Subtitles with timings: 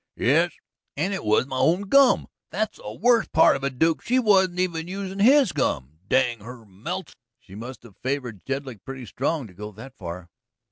[0.17, 0.53] "Yes,
[0.97, 2.27] and it was my own gum.
[2.49, 6.65] That's the worst part of it, Duke; she wasn't even usin' his gum, dang her
[6.65, 10.31] melts!" "She must have favored Jedlick pretty strong to go that far."